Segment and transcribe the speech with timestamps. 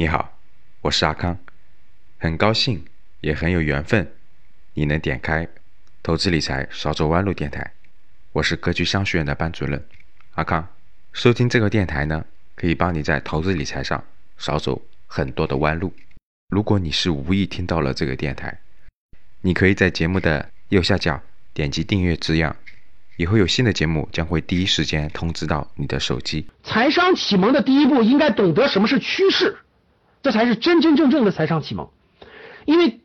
[0.00, 0.38] 你好，
[0.80, 1.38] 我是阿康，
[2.16, 2.82] 很高兴
[3.20, 4.10] 也很有缘分，
[4.72, 5.46] 你能点开
[6.02, 7.70] 投资理财少走弯路电台。
[8.32, 9.86] 我是格局商学院的班主任
[10.36, 10.66] 阿康，
[11.12, 12.24] 收听这个电台呢，
[12.54, 14.02] 可以帮你在投资理财上
[14.38, 15.92] 少走很多的弯路。
[16.48, 18.58] 如果你是无意听到了这个电台，
[19.42, 21.20] 你可以在节目的右下角
[21.52, 22.56] 点击订阅字样，
[23.18, 26.46] 以后有新的节目将会第一时间通知到你的手机。
[26.62, 29.58] 财商启蒙的第一步，应该懂得什么是趋势。
[30.22, 31.88] 这才是真真正正的财商启蒙，
[32.64, 33.00] 因为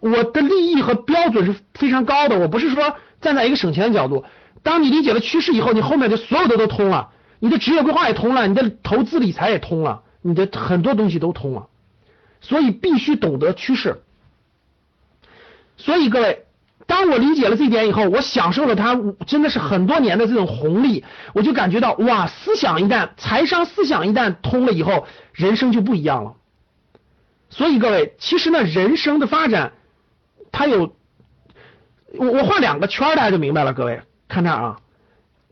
[0.00, 4.24] 我的利益和标准是非常高的，我不是说站在一个省钱的角度。
[4.62, 11.66] 当你理解了趋势以后，你后面的所有的都通了，你的职业规划也通了，你的投资理财也通了，你的很多东西都通了。
[12.40, 14.02] 所以必须懂得趋势。
[15.76, 16.44] 所以各位，
[16.86, 26.34] 当我理解了这一点以后，我享受了它真的是很多年的这种红利，我就感觉到哇，思想一旦财商思想一旦通了以后，人生就不一样了。
[27.56, 29.74] 所以各位，其实呢，人生的发展，
[30.50, 30.96] 它有
[32.12, 33.72] 我我画两个圈，大家就明白了。
[33.72, 34.80] 各位看这儿啊，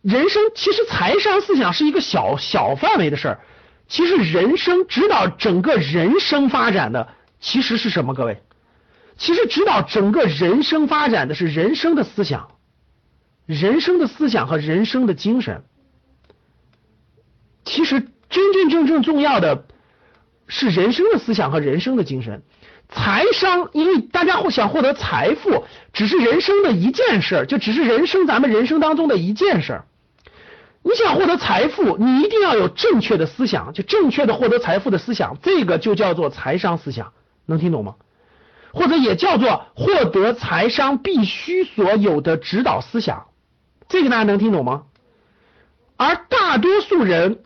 [0.03, 3.41] 人生其实财商思想是一个小小范围的事儿，
[3.86, 7.06] 其实人生指导整个人生发展的
[7.39, 8.14] 其实是什么？
[8.14, 8.42] 各位，
[9.17, 12.48] 其实指导整个人生发展的是人生的思想，
[13.47, 15.62] 人生的思想和人生的精神。
[17.64, 19.67] 其实真真正正重要的。
[20.55, 22.42] 是人生的思想和人生的精神，
[22.91, 25.64] 财商，因为大家想获得财富，
[25.95, 29.80] 只是人生的一件事，就只是人生咱们人生当中的一件事。
[30.83, 37.14] 你想获得财富，你一定要有正确的思想，就正确的获得财富的思想，这个就叫做财商思想，
[37.47, 37.95] 能听懂吗？
[38.75, 43.28] 或者也叫做获得财商必须所有的指导思想，
[43.89, 44.83] 这个大家能听懂吗？
[45.97, 47.39] 而大多数人。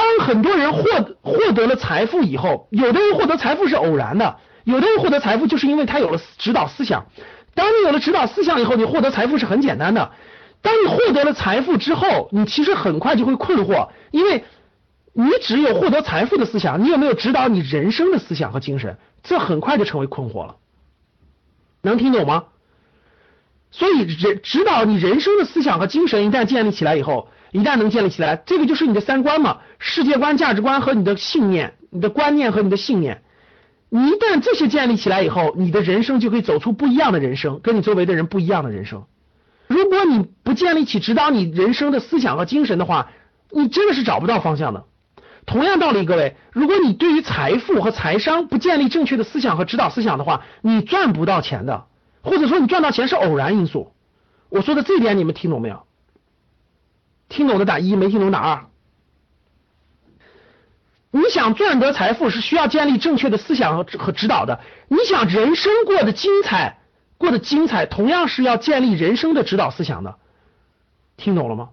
[0.00, 0.82] 当很多人获
[1.20, 7.04] 获得了财富以后，有的人获得财富是偶然的，有的人获得财富就是因为他有了指导思想。
[7.54, 10.12] 当你有了指导思想以后，你获得财富是很简单的。
[10.62, 14.44] 当你获得了财富之后，你其实很快就会困惑，因为
[15.12, 18.96] 你只有获得财富的思想，你有没有指导你人生的思想和精神？
[19.22, 20.56] 这很快就成为困惑了。
[21.82, 22.44] 能听懂吗？
[23.70, 27.28] 所以人指导你人生的思想和精神一旦建立起来以后。
[27.52, 33.22] 一旦能建立起来，这个就是你的三观嘛，世界观、价值观和你的信念、你的观念和你的信念。
[33.88, 39.02] 你一旦这些建立起来以后，你的人生就可以走出不一样的人生，跟你周围的人不一样的人生。
[39.66, 43.10] 如果你不建立起指导你人生的思想和精神的话，
[43.50, 44.84] 你真的是找不到方向的。
[45.44, 51.86] 同样道理，各位，如果你对于财富和财商不建立正确的思想和指导思想的话，你赚不到钱的，
[52.22, 53.92] 或者说你赚到钱是偶然因素。
[54.48, 55.86] 我说的这点你们听懂没有？
[57.28, 58.66] 听懂的打一，没听懂打二。
[61.12, 64.60] 你想赚得财富是需要建立正确的思想和和指导的。
[64.88, 66.78] 你想人生过得精彩，
[67.18, 70.16] 过得精彩，同样是要建立人生的指导思想的。
[71.16, 71.70] 听懂了吗？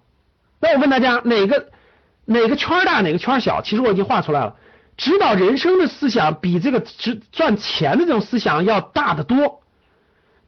[0.59, 1.69] 那我问大家，哪个
[2.25, 3.61] 哪个圈大，哪个圈小？
[3.61, 4.55] 其实我已经画出来了。
[4.97, 9.61] 指导人生的思想比这个赚赚钱的这种思想要大得多。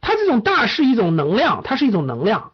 [0.00, 2.52] 它这种大是一种能量，它是一种能量，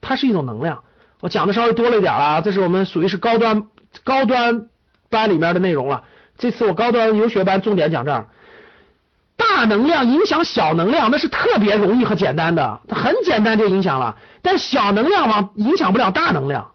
[0.00, 0.84] 它是一种能量。
[1.20, 3.64] 我讲的稍微多了一点了，这是我们属于是高端
[4.04, 4.66] 高端
[5.10, 6.04] 班里面的内容了。
[6.38, 8.28] 这次我高端游学班重点讲这儿，
[9.36, 14.16] 大能量影响小能量，那是特别容易和简单的，它很简单就影响了。
[14.42, 16.70] 但小能量嘛，影响不了大能量，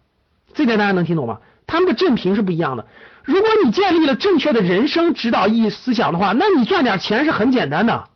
[0.52, 1.38] 这点大家能听懂吗？
[1.66, 2.86] 他们的振频是不一样的。
[3.22, 8.10] 如果你建立了正确的人生指导意义思想的话，那你赚点钱是很简单的。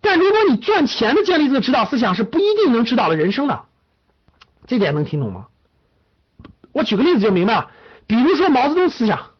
[0.00, 3.64] 但如果你赚钱的建立这个指导思想是不一定能指导了人生的。
[4.66, 5.46] 这点能听懂吗？
[6.72, 7.70] 我举个例子就明白了。
[8.06, 9.30] 比如说毛泽东思想，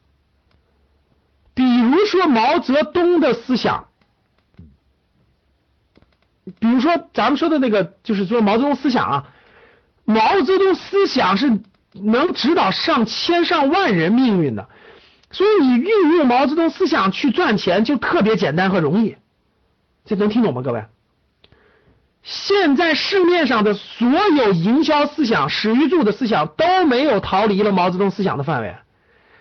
[1.55, 3.89] 比如说毛泽东的思想，
[6.59, 9.27] 比如说咱们说的那个，就是说毛泽东思想啊，
[10.05, 11.61] 毛泽东思想是
[11.93, 14.69] 能指导上千上万人命运的，
[15.31, 19.17] 所以你运用毛泽东思想去赚钱就特别简单和容易。
[20.09, 20.83] 这能听懂吗，各位？
[22.23, 28.75] 现在市面上的所有营销思想、史玉柱的思想都没有逃离了毛泽东思想的范围。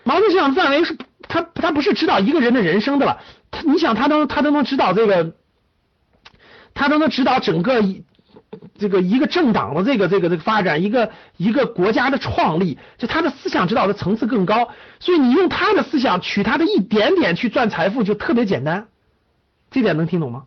[0.04, 3.20] 毛泽东思想的范围是，他他不是指导一个人的人生的了。
[3.50, 5.32] 他你想，他都他都能指导这个，
[6.74, 7.82] 他都能指导整个
[8.78, 14.68] 这个一个政党的这个这个这个发展，一个一个国家的创立，就他的思想指导的层次更高。
[15.00, 18.88] 所以你用他的思想取他的一点点去赚财富，就特别简单。
[19.70, 20.44] 这点能听懂吗？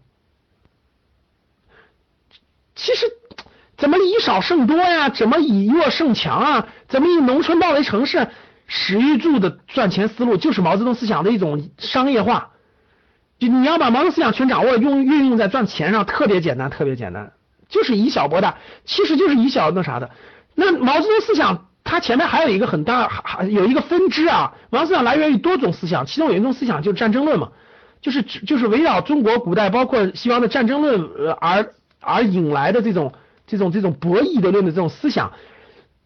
[2.81, 3.05] 其实，
[3.77, 5.09] 怎么以少胜多呀？
[5.09, 6.67] 怎么以弱胜强啊？
[6.87, 8.27] 怎么以农村包围城市？
[8.65, 12.49] 史玉柱的赚钱思路就是毛泽东思想的一种商业化。
[13.37, 17.33] 就你要把毛泽东思想全掌握，用运用在赚钱上，特别简单，特别简单，
[17.69, 20.09] 就是以小博大，其实就是以小那啥的。
[20.55, 24.53] 那毛泽东思想，它前面还有一个很大，还有一个分支啊。
[24.71, 27.49] 毛泽东思想来源于多种思想，其中有一种思想就是战争论嘛，
[28.01, 31.07] 就是就是围绕中国古代包括西方的战争论
[31.39, 33.13] 而而引来的这种
[33.47, 35.31] 这种这种博弈的论的这种思想，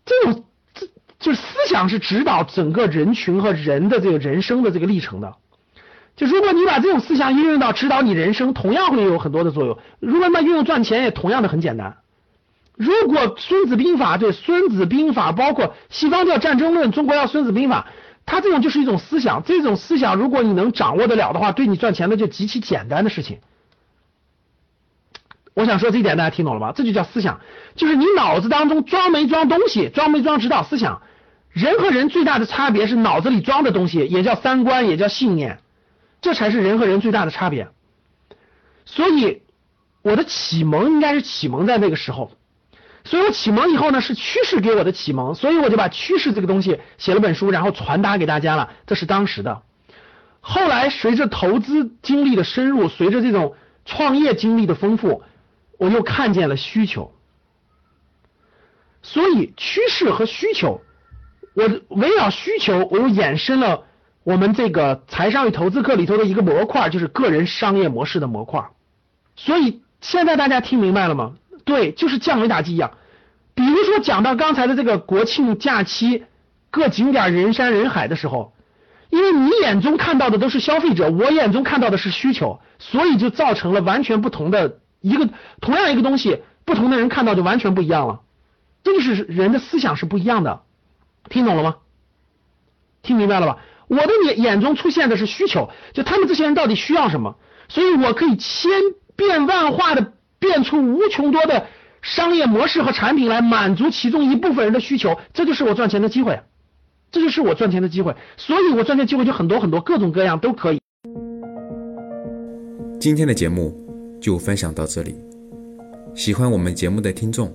[0.06, 0.44] 这种
[0.74, 0.88] 这
[1.20, 5.36] 就是思想是指导整个人群和人的这个人生的这个历程的。
[6.16, 9.78] 就如果你把这种思想运用到指导你人生，同样会有很多的作用。
[10.00, 11.98] 如果那运用赚钱，也同样的很简单。
[12.78, 17.88] 如果《孙子兵法》对《孙子兵法》，包括西方叫战争论，中国叫《孙子兵法》，
[18.26, 19.44] 它这种就是一种思想。
[19.44, 23.40] 这种思想，如果你能掌握得了的话，对你赚钱的就极其简单的事情。
[25.56, 26.74] 我想说这一点，大家听懂了吧？
[26.76, 27.40] 这就叫思想，
[27.76, 31.02] 就是你脑子当中装没装东西，装没装指导思想。
[31.50, 35.60] 人和人最大的差别是脑子里装的东西，也叫三观，也叫信念。
[36.22, 37.70] 这才是人和人最大的差别，
[38.84, 39.44] 所以
[40.02, 42.32] 我的启蒙应该是启蒙在那个时候，
[43.06, 48.72] 所以我启蒙以后呢是趋势给我的启蒙，所以我就把趋势这个东西写了本书，然后传达给大家了。
[48.88, 49.62] 这是当时的，
[50.42, 53.56] 后来随着投资经历的深入，随着这种
[53.86, 55.24] 创业经历的丰富，
[55.78, 57.14] 我又看见了需求，
[59.02, 60.82] 所以趋势和需求，
[61.54, 63.84] 我围绕需求，我又衍生了。
[64.24, 68.66] 我们这个财商与投资课里头的一个模块就是个人商业模式的模块，
[69.36, 71.36] 所以现在大家听明白了吗？
[71.64, 72.98] 对，就是降维打击一样。
[73.54, 76.24] 比如说讲到刚才的这个国庆假期
[76.72, 78.54] 各景点人山人海的时候，
[79.12, 85.30] 因为你眼中看到的都是消费者，我眼中看到的是需求，所以就造成了完全不同的一个
[85.62, 88.22] 同样一个东西，不同的人看到就完全不一样了。
[88.84, 90.62] 这就是人的思想是不一样的，
[91.30, 91.76] 听懂了吗？
[93.04, 93.58] 听明白了吧？
[93.88, 97.36] 我的眼眼中出现的是需求，就他们这些人到底需要什么，
[97.70, 98.72] 所以我可以千
[99.16, 101.68] 变万化的变出无穷多的
[102.02, 106.42] 商业模式和产品来满足其中一部分人的需求，这就是我赚钱的机会，
[107.12, 110.80] 这就是我赚钱的机会，所以我赚钱机会就很多很多，各种各样都可以。
[113.00, 113.85] 今天的节目
[114.26, 115.14] 就分享到这里，
[116.16, 117.54] 喜欢我们节目的听众，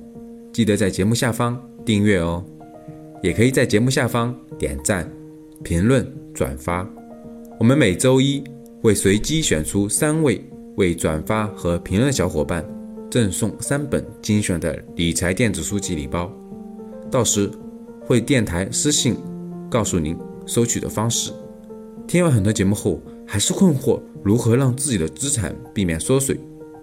[0.53, 2.45] 记得在节目下方订阅哦，
[3.25, 5.11] 也可以在节目下方点赞、
[5.65, 6.07] 评论。
[6.33, 6.89] 转发，
[7.59, 8.41] 我们每周一
[8.81, 10.41] 会随机选出三位
[10.77, 12.65] 为转发和评论小伙伴
[13.11, 16.33] 赠送三本精选的理财电子书籍礼包，
[17.11, 17.51] 到时
[18.01, 19.17] 会电台私信
[19.69, 21.33] 告诉您收取的方式。
[22.07, 26.39] 听完很多节目后，还是困惑如何让自己的资产避免缩水，